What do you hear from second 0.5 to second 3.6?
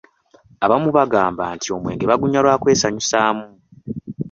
Abamu bagamba nti omwenge bagunywa lwa kwesanyusaamu.